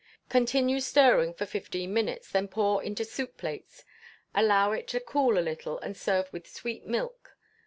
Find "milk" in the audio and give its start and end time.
6.87-7.37